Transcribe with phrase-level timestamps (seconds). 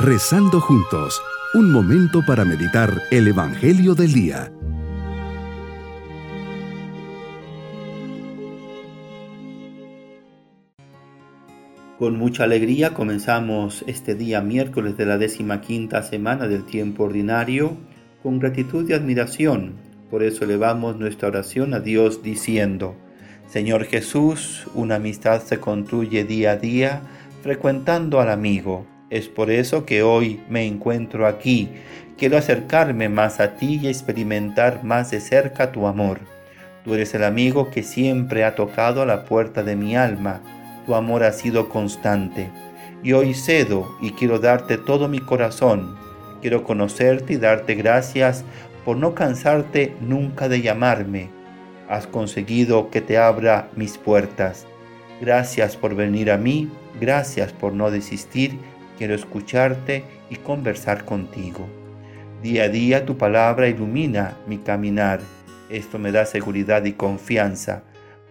[0.00, 1.20] Rezando juntos,
[1.54, 4.52] un momento para meditar el Evangelio del Día.
[11.98, 17.76] Con mucha alegría comenzamos este día miércoles de la décima quinta semana del tiempo ordinario
[18.22, 19.72] con gratitud y admiración.
[20.12, 22.94] Por eso elevamos nuestra oración a Dios diciendo,
[23.48, 27.02] Señor Jesús, una amistad se construye día a día
[27.42, 28.86] frecuentando al amigo.
[29.10, 31.70] Es por eso que hoy me encuentro aquí.
[32.16, 36.20] Quiero acercarme más a ti y experimentar más de cerca tu amor.
[36.84, 40.40] Tú eres el amigo que siempre ha tocado a la puerta de mi alma.
[40.86, 42.50] Tu amor ha sido constante.
[43.02, 45.96] Y hoy cedo y quiero darte todo mi corazón.
[46.40, 48.44] Quiero conocerte y darte gracias
[48.84, 51.38] por no cansarte nunca de llamarme
[51.88, 54.66] has conseguido que te abra mis puertas.
[55.20, 56.70] Gracias por venir a mí,
[57.00, 58.58] gracias por no desistir,
[58.98, 61.66] quiero escucharte y conversar contigo.
[62.42, 65.20] Día a día tu palabra ilumina mi caminar,
[65.70, 67.82] esto me da seguridad y confianza.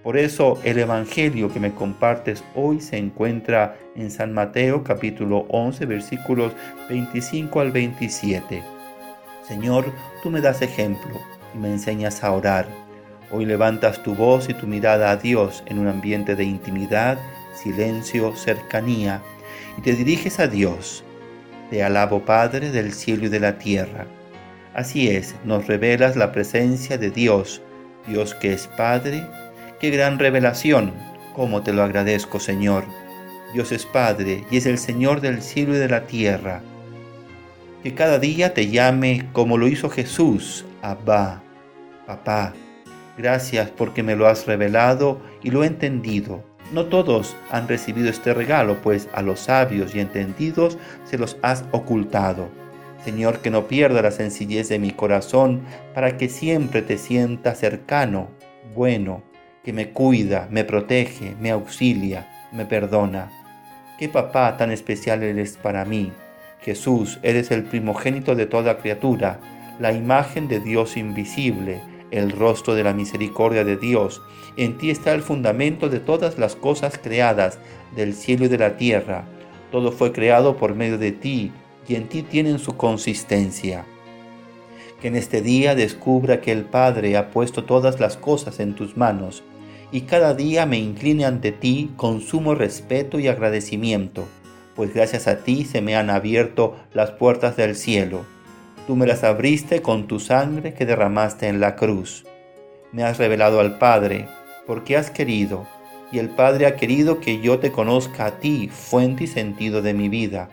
[0.03, 5.85] Por eso el Evangelio que me compartes hoy se encuentra en San Mateo capítulo 11
[5.85, 6.53] versículos
[6.89, 8.61] 25 al 27.
[9.47, 9.85] Señor,
[10.21, 11.19] tú me das ejemplo
[11.55, 12.67] y me enseñas a orar
[13.29, 17.17] Hoy levantas tu voz y tu mirada a Dios en un ambiente de intimidad,
[17.53, 19.21] silencio, cercanía,
[19.77, 21.03] y te diriges a Dios.
[21.69, 24.07] Te alabo Padre del cielo y de la tierra.
[24.73, 27.61] Así es, nos revelas la presencia de Dios,
[28.07, 29.25] Dios que es Padre.
[29.79, 30.93] Qué gran revelación,
[31.35, 32.83] cómo te lo agradezco Señor.
[33.53, 36.61] Dios es Padre y es el Señor del cielo y de la tierra.
[37.83, 41.41] Que cada día te llame como lo hizo Jesús, Abba,
[42.05, 42.53] Papá
[43.17, 46.43] Gracias porque me lo has revelado y lo he entendido.
[46.71, 51.63] No todos han recibido este regalo, pues a los sabios y entendidos se los has
[51.71, 52.49] ocultado.
[53.05, 55.61] Señor, que no pierda la sencillez de mi corazón
[55.93, 58.29] para que siempre te sienta cercano,
[58.75, 59.23] bueno,
[59.63, 63.31] que me cuida, me protege, me auxilia, me perdona.
[63.97, 66.11] Qué papá tan especial eres para mí.
[66.61, 69.39] Jesús, eres el primogénito de toda criatura,
[69.79, 71.81] la imagen de Dios invisible
[72.11, 74.21] el rostro de la misericordia de Dios.
[74.55, 77.59] En ti está el fundamento de todas las cosas creadas,
[77.95, 79.25] del cielo y de la tierra.
[79.71, 81.51] Todo fue creado por medio de ti
[81.87, 83.85] y en ti tienen su consistencia.
[85.01, 88.97] Que en este día descubra que el Padre ha puesto todas las cosas en tus
[88.97, 89.43] manos
[89.91, 94.25] y cada día me incline ante ti con sumo respeto y agradecimiento,
[94.75, 98.36] pues gracias a ti se me han abierto las puertas del cielo
[98.87, 102.23] Tú me las abriste con tu sangre que derramaste en la cruz.
[102.93, 104.29] Me has revelado al Padre,
[104.65, 105.67] porque has querido,
[106.09, 109.93] y el Padre ha querido que yo te conozca a ti, fuente y sentido de
[109.93, 110.47] mi vida.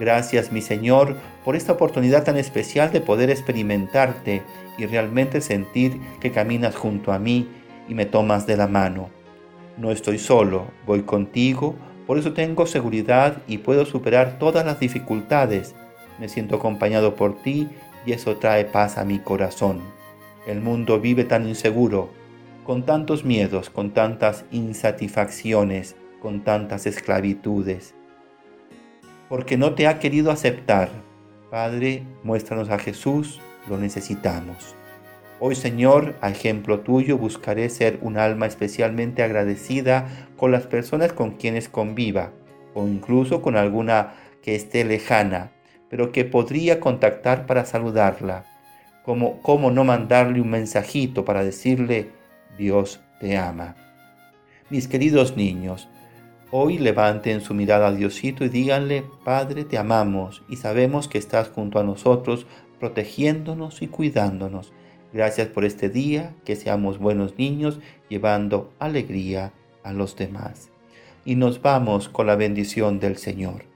[0.00, 4.40] Gracias, mi Señor, por esta oportunidad tan especial de poder experimentarte
[4.78, 7.46] y realmente sentir que caminas junto a mí
[7.90, 9.10] y me tomas de la mano.
[9.76, 11.74] No estoy solo, voy contigo,
[12.06, 15.74] por eso tengo seguridad y puedo superar todas las dificultades
[16.18, 17.68] me siento acompañado por ti
[18.04, 19.80] y eso trae paz a mi corazón.
[20.46, 22.10] El mundo vive tan inseguro,
[22.64, 27.94] con tantos miedos, con tantas insatisfacciones, con tantas esclavitudes.
[29.28, 30.90] Porque no te ha querido aceptar.
[31.50, 34.76] Padre, muéstranos a Jesús, lo necesitamos.
[35.38, 40.06] Hoy, Señor, a ejemplo tuyo, buscaré ser un alma especialmente agradecida
[40.36, 42.32] con las personas con quienes conviva,
[42.74, 45.50] o incluso con alguna que esté lejana,
[45.96, 48.44] pero que podría contactar para saludarla.
[49.02, 52.10] Como, ¿Cómo no mandarle un mensajito para decirle,
[52.58, 53.76] Dios te ama?
[54.68, 55.88] Mis queridos niños,
[56.50, 61.48] hoy levanten su mirada a Diosito y díganle, Padre, te amamos y sabemos que estás
[61.48, 62.46] junto a nosotros,
[62.78, 64.74] protegiéndonos y cuidándonos.
[65.14, 67.80] Gracias por este día, que seamos buenos niños,
[68.10, 70.68] llevando alegría a los demás.
[71.24, 73.75] Y nos vamos con la bendición del Señor